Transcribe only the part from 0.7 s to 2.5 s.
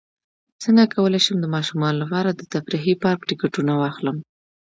کولی شم د ماشومانو لپاره د